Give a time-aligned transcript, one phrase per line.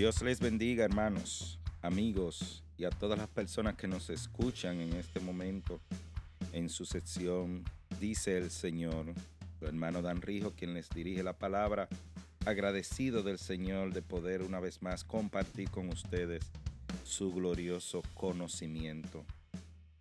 [0.00, 5.20] Dios les bendiga, hermanos, amigos y a todas las personas que nos escuchan en este
[5.20, 5.78] momento
[6.54, 7.64] en su sección
[8.00, 9.12] Dice el Señor.
[9.58, 11.86] Su hermano Dan Rijo, quien les dirige la palabra,
[12.46, 16.50] agradecido del Señor de poder una vez más compartir con ustedes
[17.04, 19.26] su glorioso conocimiento.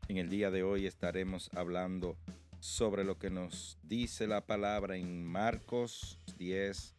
[0.07, 2.15] En el día de hoy estaremos hablando
[2.61, 6.95] sobre lo que nos dice la palabra en Marcos 10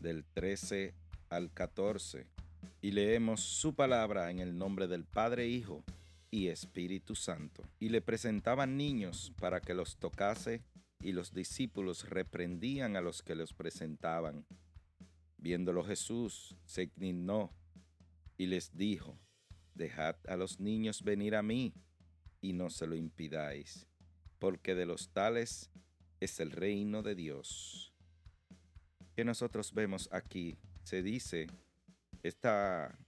[0.00, 0.94] del 13
[1.28, 2.26] al 14
[2.80, 5.84] y leemos su palabra en el nombre del Padre, Hijo
[6.30, 7.62] y Espíritu Santo.
[7.80, 10.62] Y le presentaban niños para que los tocase
[11.00, 14.46] y los discípulos reprendían a los que los presentaban.
[15.38, 17.50] Viéndolo Jesús se indignó
[18.36, 19.18] y les dijo,
[19.74, 21.74] Dejad a los niños venir a mí
[22.40, 23.88] y no se lo impidáis,
[24.38, 25.70] porque de los tales
[26.20, 27.92] es el reino de Dios.
[29.16, 31.46] Que nosotros vemos aquí se dice,
[32.22, 32.98] esta,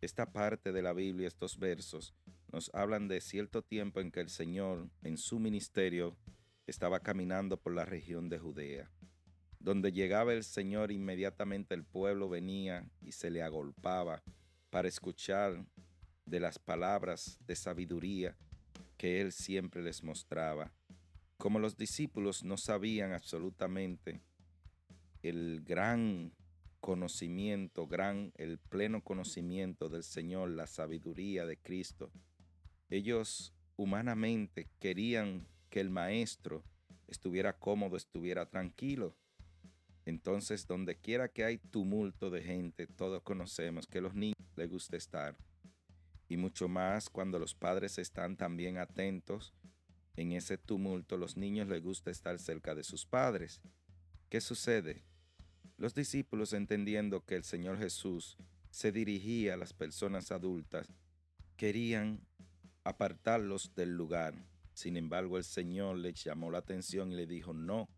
[0.00, 2.12] esta parte de la Biblia, estos versos,
[2.52, 6.16] nos hablan de cierto tiempo en que el Señor, en su ministerio,
[6.66, 8.90] estaba caminando por la región de Judea.
[9.60, 14.22] Donde llegaba el Señor, inmediatamente el pueblo venía y se le agolpaba
[14.70, 15.64] para escuchar
[16.26, 18.36] de las palabras de sabiduría
[18.96, 20.72] que Él siempre les mostraba.
[21.36, 24.20] Como los discípulos no sabían absolutamente
[25.22, 26.32] el gran
[26.80, 32.10] conocimiento, gran, el pleno conocimiento del Señor, la sabiduría de Cristo.
[32.90, 36.64] Ellos humanamente querían que el maestro
[37.06, 39.16] estuviera cómodo, estuviera tranquilo.
[40.04, 44.96] Entonces, donde quiera que hay tumulto de gente, todos conocemos que los niños les gusta
[44.96, 45.36] estar.
[46.28, 49.54] Y mucho más cuando los padres están también atentos
[50.16, 53.60] en ese tumulto, los niños les gusta estar cerca de sus padres.
[54.28, 55.04] ¿Qué sucede?
[55.78, 58.36] Los discípulos, entendiendo que el Señor Jesús
[58.70, 60.92] se dirigía a las personas adultas,
[61.56, 62.20] querían
[62.82, 64.34] apartarlos del lugar.
[64.74, 67.88] Sin embargo, el Señor les llamó la atención y le dijo, no,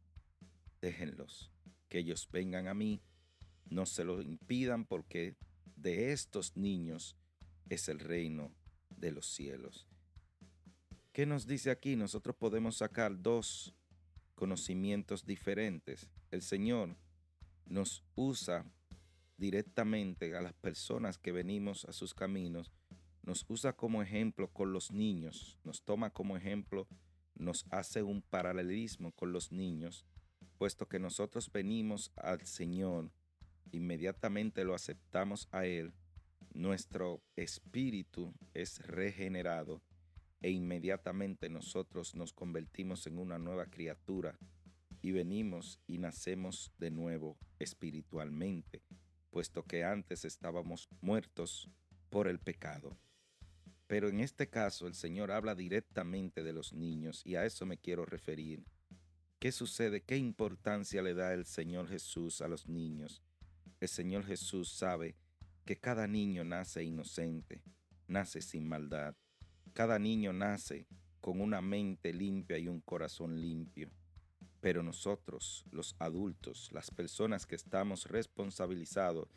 [0.83, 1.51] déjenlos,
[1.89, 3.01] que ellos vengan a mí,
[3.71, 5.37] no se lo impidan porque
[5.77, 7.17] de estos niños
[7.71, 8.53] es el reino
[8.91, 9.87] de los cielos.
[11.13, 11.97] ¿Qué nos dice aquí?
[11.97, 13.75] Nosotros podemos sacar dos
[14.35, 16.09] conocimientos diferentes.
[16.31, 16.97] El Señor
[17.71, 18.67] nos usa
[19.39, 22.73] directamente a las personas que venimos a sus caminos,
[23.23, 26.89] nos usa como ejemplo con los niños, nos toma como ejemplo,
[27.35, 30.05] nos hace un paralelismo con los niños,
[30.59, 33.13] puesto que nosotros venimos al Señor,
[33.71, 35.95] inmediatamente lo aceptamos a Él,
[36.53, 39.81] nuestro espíritu es regenerado
[40.43, 44.37] e inmediatamente nosotros nos convertimos en una nueva criatura
[45.03, 48.83] y venimos y nacemos de nuevo espiritualmente,
[49.31, 51.69] puesto que antes estábamos muertos
[52.11, 52.97] por el pecado.
[53.87, 57.79] Pero en este caso el Señor habla directamente de los niños y a eso me
[57.79, 58.65] quiero referir.
[59.39, 60.03] ¿Qué sucede?
[60.03, 63.23] ¿Qué importancia le da el Señor Jesús a los niños?
[63.81, 65.17] El Señor Jesús sabe
[65.65, 67.63] que cada niño nace inocente,
[68.07, 69.17] nace sin maldad.
[69.73, 70.87] Cada niño nace
[71.21, 73.91] con una mente limpia y un corazón limpio.
[74.61, 79.29] Pero nosotros, los adultos, las personas que estamos responsabilizados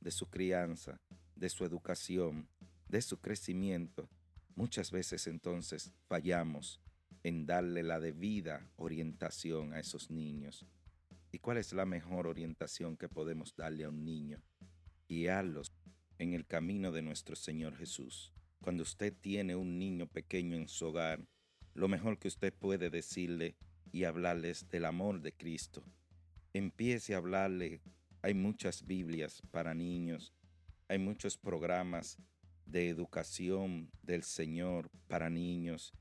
[0.00, 1.00] de su crianza,
[1.36, 2.48] de su educación,
[2.88, 4.08] de su crecimiento,
[4.54, 6.80] muchas veces entonces fallamos
[7.22, 10.66] en darle la debida orientación a esos niños.
[11.32, 14.42] ¿Y cuál es la mejor orientación que podemos darle a un niño?
[15.08, 15.72] Guiarlos
[16.18, 18.32] en el camino de nuestro Señor Jesús.
[18.60, 21.24] Cuando usted tiene un niño pequeño en su hogar,
[21.74, 23.56] lo mejor que usted puede decirle
[23.92, 25.82] y hablarles del amor de Cristo.
[26.52, 27.80] Empiece a hablarle.
[28.22, 30.34] Hay muchas Biblias para niños,
[30.88, 32.18] hay muchos programas
[32.66, 35.92] de educación del Señor para niños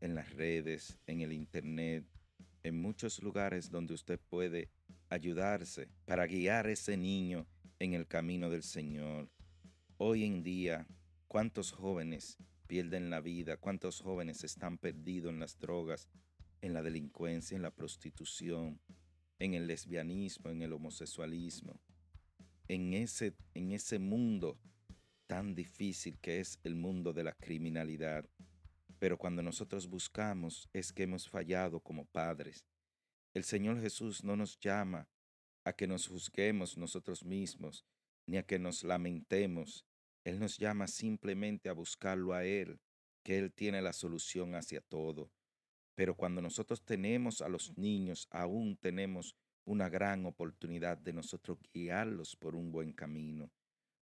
[0.00, 2.04] en las redes, en el Internet,
[2.62, 4.70] en muchos lugares donde usted puede
[5.08, 7.46] ayudarse para guiar a ese niño
[7.78, 9.28] en el camino del Señor.
[9.98, 10.86] Hoy en día,
[11.28, 13.56] ¿cuántos jóvenes pierden la vida?
[13.56, 16.08] ¿Cuántos jóvenes están perdidos en las drogas?
[16.66, 18.80] En la delincuencia, en la prostitución,
[19.38, 21.80] en el lesbianismo, en el homosexualismo,
[22.68, 24.58] en ese, en ese mundo
[25.26, 28.28] tan difícil que es el mundo de la criminalidad.
[28.98, 32.64] Pero cuando nosotros buscamos es que hemos fallado como padres.
[33.34, 35.08] El Señor Jesús no nos llama
[35.64, 37.84] a que nos juzguemos nosotros mismos,
[38.26, 39.84] ni a que nos lamentemos.
[40.24, 42.80] Él nos llama simplemente a buscarlo a Él,
[43.22, 45.30] que Él tiene la solución hacia todo.
[45.96, 49.34] Pero cuando nosotros tenemos a los niños, aún tenemos
[49.64, 53.50] una gran oportunidad de nosotros guiarlos por un buen camino.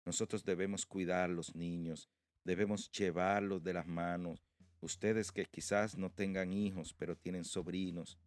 [0.04, 2.10] Nosotros debemos cuidar a los niños,
[2.44, 4.44] debemos llevarlos de las manos.
[4.82, 8.18] Ustedes que quizás no tengan hijos, pero tienen sobrinos,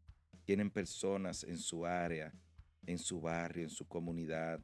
[0.44, 2.32] tienen personas en su área,
[2.86, 4.60] en su barrio, en su comunidad.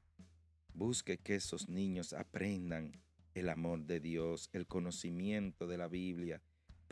[0.73, 2.93] Busque que esos niños aprendan
[3.35, 6.41] el amor de Dios, el conocimiento de la Biblia,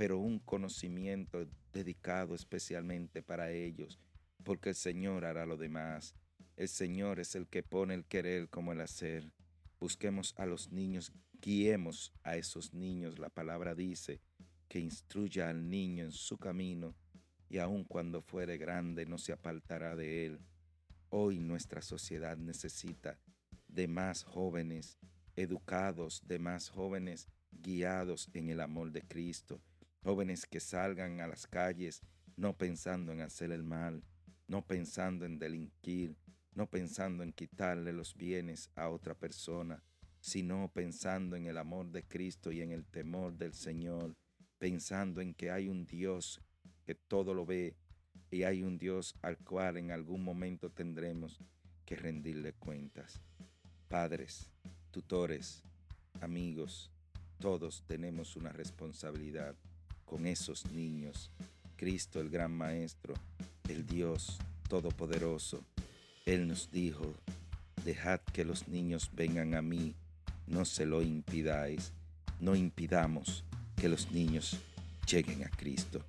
[0.00, 3.98] pero un conocimiento dedicado especialmente para ellos,
[4.42, 6.14] porque el Señor hará lo demás.
[6.56, 9.30] El Señor es el que pone el querer como el hacer.
[9.78, 11.12] Busquemos a los niños,
[11.42, 13.18] guiemos a esos niños.
[13.18, 14.22] La palabra dice
[14.68, 16.94] que instruya al niño en su camino
[17.50, 20.40] y aun cuando fuere grande no se apartará de él.
[21.10, 23.18] Hoy nuestra sociedad necesita
[23.68, 24.96] de más jóvenes
[25.36, 29.60] educados, de más jóvenes guiados en el amor de Cristo,
[30.02, 32.02] jóvenes que salgan a las calles
[32.36, 34.02] no pensando en hacer el mal,
[34.48, 36.16] no pensando en delinquir,
[36.54, 39.82] no pensando en quitarle los bienes a otra persona,
[40.20, 44.16] sino pensando en el amor de Cristo y en el temor del Señor,
[44.58, 46.40] pensando en que hay un Dios
[46.84, 47.76] que todo lo ve
[48.30, 51.38] y hay un Dios al cual en algún momento tendremos
[51.84, 53.20] que rendirle cuentas.
[53.88, 54.50] Padres,
[54.90, 55.62] tutores,
[56.20, 56.90] amigos,
[57.38, 59.56] todos tenemos una responsabilidad
[60.10, 61.30] con esos niños.
[61.76, 63.14] Cristo, el gran Maestro,
[63.68, 65.64] el Dios Todopoderoso,
[66.26, 67.14] Él nos dijo,
[67.84, 69.94] dejad que los niños vengan a mí,
[70.48, 71.92] no se lo impidáis,
[72.40, 73.44] no impidamos
[73.76, 74.58] que los niños
[75.06, 76.04] lleguen a Cristo.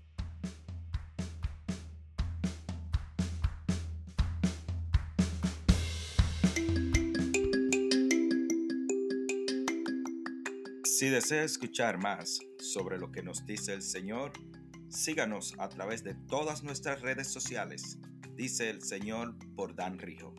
[10.83, 14.31] Si desea escuchar más sobre lo que nos dice el Señor,
[14.89, 17.97] síganos a través de todas nuestras redes sociales,
[18.35, 20.33] dice el Señor por Dan Rijo.